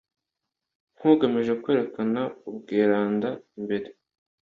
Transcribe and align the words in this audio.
nkugamije 0.97 1.53
kwerekana 1.63 2.21
Ubweranda 2.49 3.29
imbere 3.57 3.87